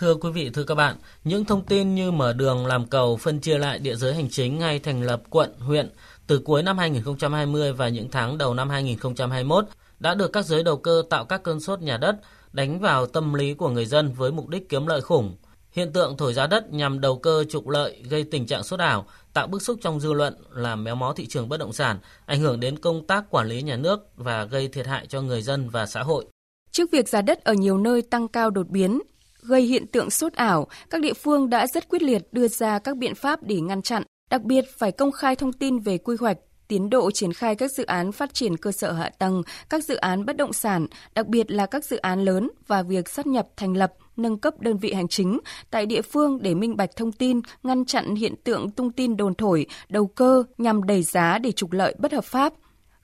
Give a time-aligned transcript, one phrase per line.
[0.00, 3.40] Thưa quý vị, thưa các bạn, những thông tin như mở đường, làm cầu, phân
[3.40, 5.90] chia lại địa giới hành chính ngay thành lập quận, huyện
[6.26, 9.64] từ cuối năm 2020 và những tháng đầu năm 2021
[9.98, 12.16] đã được các giới đầu cơ tạo các cơn sốt nhà đất,
[12.52, 15.36] đánh vào tâm lý của người dân với mục đích kiếm lợi khủng.
[15.72, 19.06] Hiện tượng thổi giá đất nhằm đầu cơ trục lợi gây tình trạng sốt ảo,
[19.32, 22.40] tạo bức xúc trong dư luận, làm méo mó thị trường bất động sản, ảnh
[22.40, 25.68] hưởng đến công tác quản lý nhà nước và gây thiệt hại cho người dân
[25.68, 26.26] và xã hội.
[26.70, 29.00] Trước việc giá đất ở nhiều nơi tăng cao đột biến,
[29.42, 32.96] gây hiện tượng sốt ảo, các địa phương đã rất quyết liệt đưa ra các
[32.96, 36.38] biện pháp để ngăn chặn, đặc biệt phải công khai thông tin về quy hoạch,
[36.68, 39.96] tiến độ triển khai các dự án phát triển cơ sở hạ tầng, các dự
[39.96, 43.48] án bất động sản, đặc biệt là các dự án lớn và việc sát nhập
[43.56, 45.38] thành lập, nâng cấp đơn vị hành chính
[45.70, 49.34] tại địa phương để minh bạch thông tin, ngăn chặn hiện tượng tung tin đồn
[49.34, 52.52] thổi, đầu cơ nhằm đẩy giá để trục lợi bất hợp pháp.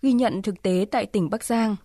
[0.02, 1.76] Ghi nhận thực tế tại tỉnh Bắc Giang.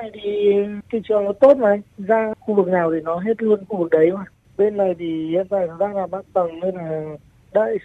[0.00, 0.52] Này thì
[0.92, 3.90] thị trường nó tốt mà, ra khu vực nào thì nó hết luôn khu vực
[3.90, 4.24] đấy mà.
[4.58, 7.16] Bên này thì hiện tại nó đang làm hạ tầng nên là
[7.52, 7.78] đợi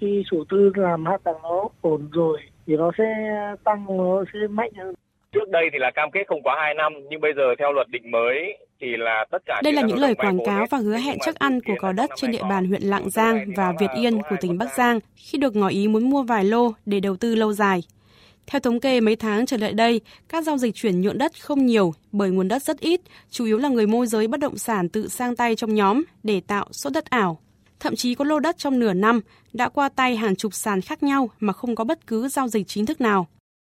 [0.00, 3.04] khi chủ tư làm hạ tầng nó ổn rồi thì nó sẽ
[3.64, 4.94] tăng nó sẽ mạnh hơn
[5.32, 7.88] trước đây thì là cam kết không quá 2 năm nhưng bây giờ theo luật
[7.88, 11.18] định mới thì là tất cả đây là những lời quảng cáo và hứa hẹn
[11.20, 14.36] chắc ăn của cò đất trên địa bàn huyện Lạng Giang và Việt Yên của
[14.40, 17.52] tỉnh Bắc Giang khi được ngỏ ý muốn mua vài lô để đầu tư lâu
[17.52, 17.80] dài.
[18.46, 21.66] Theo thống kê mấy tháng trở lại đây, các giao dịch chuyển nhượng đất không
[21.66, 24.88] nhiều bởi nguồn đất rất ít, chủ yếu là người môi giới bất động sản
[24.88, 27.38] tự sang tay trong nhóm để tạo sốt đất ảo.
[27.80, 29.20] Thậm chí có lô đất trong nửa năm
[29.52, 32.66] đã qua tay hàng chục sàn khác nhau mà không có bất cứ giao dịch
[32.68, 33.26] chính thức nào.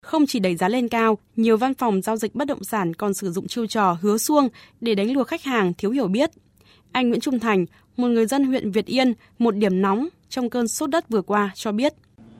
[0.05, 3.13] Không chỉ đẩy giá lên cao, nhiều văn phòng giao dịch bất động sản còn
[3.13, 4.49] sử dụng chiêu trò hứa xuông
[4.81, 6.31] để đánh lừa khách hàng thiếu hiểu biết.
[6.91, 7.65] Anh Nguyễn Trung Thành,
[7.97, 11.51] một người dân huyện Việt Yên, một điểm nóng trong cơn sốt đất vừa qua
[11.55, 11.93] cho biết.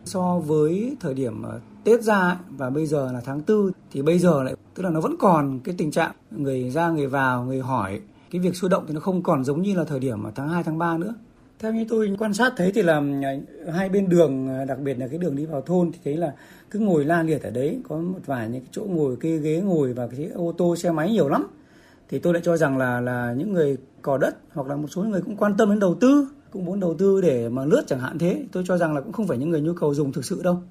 [0.06, 1.54] So với thời điểm à,
[1.86, 5.02] Tết ra và bây giờ là tháng tư, thì bây giờ lại, tức là nó
[5.02, 8.84] vẫn còn cái tình trạng người ra, người vào, người hỏi cái việc sôi động
[8.88, 11.14] thì nó không còn giống như là thời điểm tháng 2 tháng 3nữa.
[11.60, 12.98] Theo như tôi quan sát thấy thì là
[13.66, 16.18] ừ, hai bên đường ờ, đặc biệt là cái đường đi vào thôn thì thấy
[16.18, 16.34] là
[16.72, 19.62] cứ ngồi la liệt ở đấy, có một vài những cái chỗ ngồi, cái ghế
[19.62, 21.48] ngồi và cái ô tô, xe máy nhiều lắm.
[22.10, 25.04] Thì tôi lại cho rằng là là những người cò đất hoặc là một số
[25.04, 28.00] người cũng quan tâm đến đầu tư, cũng muốn đầu tư để mà lướt chẳng
[28.00, 28.44] hạn thế.
[28.52, 30.62] Tôi cho rằng là cũng không phải những người nhu cầu dùng thực sự đâu.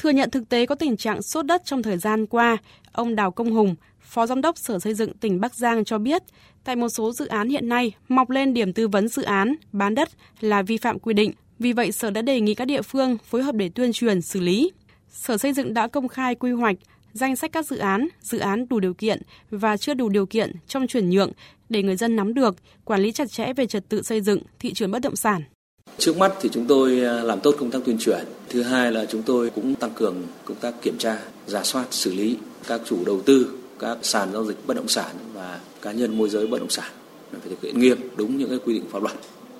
[0.00, 2.56] Thừa nhận thực tế có tình trạng sốt đất trong thời gian qua,
[2.92, 6.22] ông Đào Công Hùng, Phó Giám đốc Sở Xây dựng tỉnh Bắc Giang cho biết,
[6.64, 9.94] tại một số dự án hiện nay mọc lên điểm tư vấn dự án, bán
[9.94, 10.08] đất
[10.40, 11.32] là vi phạm quy định.
[11.58, 14.40] Vì vậy, Sở đã đề nghị các địa phương phối hợp để tuyên truyền, xử
[14.40, 14.70] lý.
[15.08, 16.76] Sở Xây dựng đã công khai quy hoạch,
[17.12, 20.52] danh sách các dự án, dự án đủ điều kiện và chưa đủ điều kiện
[20.66, 21.32] trong chuyển nhượng
[21.68, 24.72] để người dân nắm được, quản lý chặt chẽ về trật tự xây dựng, thị
[24.72, 25.42] trường bất động sản.
[25.98, 28.24] Trước mắt thì chúng tôi à, làm tốt công tác tuyên truyền.
[28.48, 32.14] Thứ hai là chúng tôi cũng tăng cường công tác kiểm tra, giả soát, xử
[32.14, 32.36] lý
[32.66, 36.28] các chủ đầu tư, các sàn giao dịch bất động sản và cá nhân môi
[36.28, 36.90] giới bất động sản
[37.32, 39.16] phải thực hiện nghiêm đúng những cái quy định pháp luật.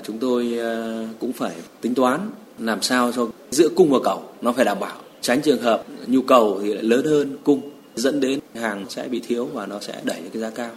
[0.06, 2.20] Chúng tôi à, cũng phải tính toán
[2.58, 6.22] làm sao cho giữa cung và cầu nó phải đảm bảo tránh trường hợp nhu
[6.22, 10.00] cầu thì lại lớn hơn cung dẫn đến hàng sẽ bị thiếu và nó sẽ
[10.04, 10.70] đẩy cái giá cao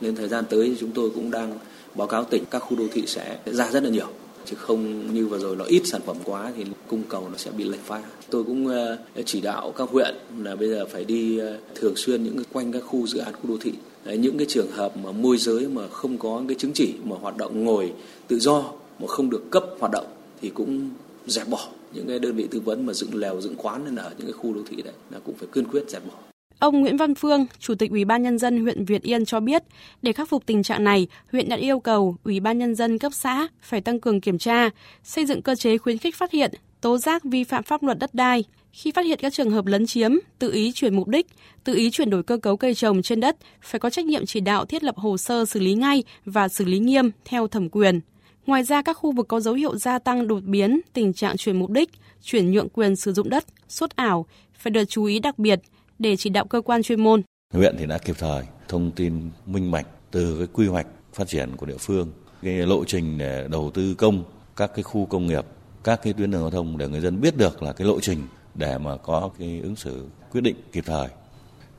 [0.00, 1.58] nên thời gian tới thì chúng tôi cũng đang
[1.94, 4.06] báo cáo tỉnh các khu đô thị sẽ ra rất là nhiều
[4.44, 7.50] chứ không như vừa rồi nó ít sản phẩm quá thì cung cầu nó sẽ
[7.50, 8.02] bị lệch pha.
[8.30, 12.24] Tôi cũng ờ, chỉ đạo các huyện là bây giờ phải đi ờ, thường xuyên
[12.24, 13.72] những cái quanh các khu dự án khu đô thị.
[14.04, 17.16] Đấy, những cái trường hợp mà môi giới mà không có cái chứng chỉ mà
[17.20, 17.92] hoạt động ngồi
[18.28, 18.64] tự do
[18.98, 20.06] mà không được cấp hoạt động
[20.40, 20.90] thì cũng
[21.26, 24.10] dẹp bỏ những cái đơn vị tư vấn mà dựng lèo dựng quán lên ở
[24.18, 26.31] những cái khu đô thị đấy là cũng phải kiên quyết dẹp bỏ.
[26.62, 29.62] Ông Nguyễn Văn Phương, Chủ tịch Ủy ban nhân dân huyện Việt Yên cho biết,
[30.02, 33.12] để khắc phục tình trạng này, huyện đã yêu cầu Ủy ban nhân dân cấp
[33.14, 34.70] xã phải tăng cường kiểm tra,
[35.02, 38.14] xây dựng cơ chế khuyến khích phát hiện, tố giác vi phạm pháp luật đất
[38.14, 38.44] đai.
[38.72, 41.26] Khi phát hiện các trường hợp lấn chiếm, tự ý chuyển mục đích,
[41.64, 44.40] tự ý chuyển đổi cơ cấu cây trồng trên đất, phải có trách nhiệm chỉ
[44.40, 48.00] đạo thiết lập hồ sơ xử lý ngay và xử lý nghiêm theo thẩm quyền.
[48.46, 51.58] Ngoài ra, các khu vực có dấu hiệu gia tăng đột biến, tình trạng chuyển
[51.58, 51.90] mục đích,
[52.22, 54.26] chuyển nhượng quyền sử dụng đất, suốt ảo,
[54.58, 55.60] phải được chú ý đặc biệt
[55.98, 57.22] để chỉ đạo cơ quan chuyên môn.
[57.54, 61.56] Huyện thì đã kịp thời thông tin minh bạch từ cái quy hoạch phát triển
[61.56, 64.24] của địa phương, cái lộ trình để đầu tư công
[64.56, 65.46] các cái khu công nghiệp,
[65.84, 68.18] các cái tuyến đường giao thông để người dân biết được là cái lộ trình
[68.54, 71.08] để mà có cái ứng xử quyết định kịp thời.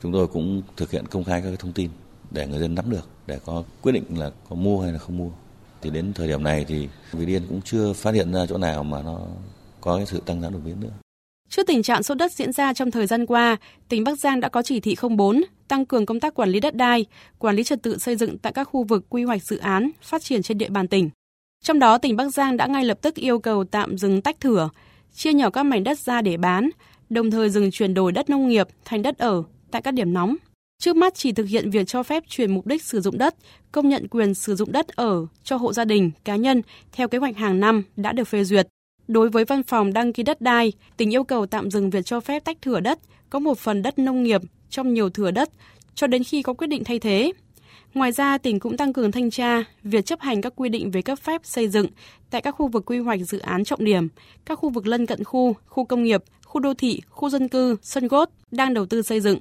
[0.02, 1.90] Chúng tôi cũng thực hiện công khai các cái thông tin
[2.30, 5.18] để người dân nắm được để có quyết định là có mua hay là không
[5.18, 5.30] mua
[5.82, 8.84] thì đến thời điểm này thì Việt Yên cũng chưa phát hiện ra chỗ nào
[8.84, 9.20] mà nó
[9.80, 10.90] có cái sự tăng giá đột biến nữa.
[11.48, 13.56] Trước tình trạng sốt đất diễn ra trong thời gian qua,
[13.88, 16.74] tỉnh Bắc Giang đã có chỉ thị 04 tăng cường công tác quản lý đất
[16.74, 17.06] đai,
[17.38, 20.22] quản lý trật tự xây dựng tại các khu vực quy hoạch dự án phát
[20.22, 21.10] triển trên địa bàn tỉnh.
[21.64, 24.68] Trong đó, tỉnh Bắc Giang đã ngay lập tức yêu cầu tạm dừng tách thửa,
[25.14, 26.70] chia nhỏ các mảnh đất ra để bán,
[27.10, 30.36] đồng thời dừng chuyển đổi đất nông nghiệp thành đất ở tại các điểm nóng.
[30.78, 33.34] Trước mắt chỉ thực hiện việc cho phép chuyển mục đích sử dụng đất,
[33.72, 36.62] công nhận quyền sử dụng đất ở cho hộ gia đình, cá nhân
[36.92, 38.68] theo kế hoạch hàng năm đã được phê duyệt.
[39.08, 42.20] Đối với văn phòng đăng ký đất đai, tỉnh yêu cầu tạm dừng việc cho
[42.20, 42.98] phép tách thửa đất,
[43.30, 44.40] có một phần đất nông nghiệp
[44.70, 45.50] trong nhiều thửa đất
[45.94, 47.32] cho đến khi có quyết định thay thế.
[47.94, 51.02] Ngoài ra, tỉnh cũng tăng cường thanh tra việc chấp hành các quy định về
[51.02, 51.86] cấp phép xây dựng
[52.30, 54.08] tại các khu vực quy hoạch dự án trọng điểm,
[54.44, 57.76] các khu vực lân cận khu, khu công nghiệp, khu đô thị, khu dân cư,
[57.82, 59.40] sân gốt đang đầu tư xây dựng.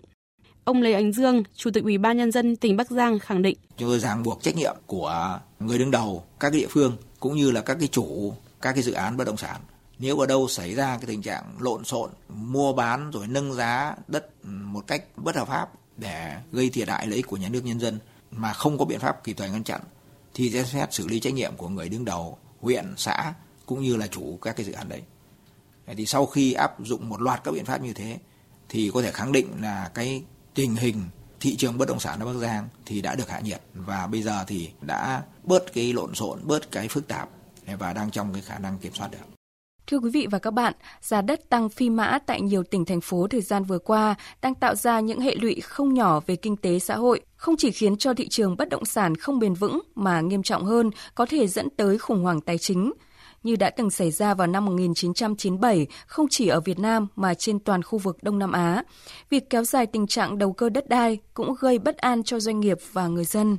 [0.64, 3.58] Ông Lê Ánh Dương, Chủ tịch Ủy ban nhân dân tỉnh Bắc Giang khẳng định:
[3.78, 7.52] Chúng tôi ràng buộc trách nhiệm của người đứng đầu các địa phương cũng như
[7.52, 8.34] là các cái chủ
[8.64, 9.62] các cái dự án bất động sản.
[10.00, 13.96] Nếu ở đâu xảy ra cái tình trạng lộn xộn, mua bán rồi nâng giá
[14.08, 17.62] đất một cách bất hợp pháp để gây thiệt hại lợi ích của nhà nước
[17.66, 18.00] nhân dân
[18.32, 19.82] mà không có biện pháp kịp thời ngăn chặn
[20.34, 23.34] thì sẽ xét xử lý trách nhiệm của người đứng đầu huyện, xã
[23.66, 25.02] cũng như là chủ các cái dự án đấy.
[25.98, 28.18] Thì sau khi áp dụng một loạt các biện pháp như thế
[28.70, 30.24] thì có thể khẳng định là cái
[30.54, 31.02] tình hình
[31.40, 34.22] thị trường bất động sản ở Bắc Giang thì đã được hạ nhiệt và bây
[34.22, 37.30] giờ thì đã bớt cái lộn xộn, bớt cái phức tạp
[37.80, 39.18] và đang trong cái khả năng kiểm soát được.
[39.88, 43.02] Thưa quý vị và các bạn, giá đất tăng phi mã tại nhiều tỉnh thành
[43.02, 46.58] phố thời gian vừa qua đang tạo ra những hệ lụy không nhỏ về kinh
[46.58, 49.82] tế xã hội, không chỉ khiến cho thị trường bất động sản không bền vững
[49.96, 52.94] mà nghiêm trọng hơn có thể dẫn tới khủng hoảng tài chính.
[53.44, 57.60] Như đã từng xảy ra vào năm 1997, không chỉ ở Việt Nam mà trên
[57.60, 58.84] toàn khu vực Đông Nam Á,
[59.30, 62.60] việc kéo dài tình trạng đầu cơ đất đai cũng gây bất an cho doanh
[62.60, 63.58] nghiệp và người dân.